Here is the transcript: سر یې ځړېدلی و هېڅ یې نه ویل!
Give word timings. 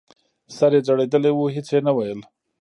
سر 0.55 0.71
یې 0.75 0.81
ځړېدلی 0.87 1.31
و 1.33 1.51
هېڅ 1.55 1.67
یې 1.73 1.79
نه 1.87 1.91
ویل! 1.97 2.19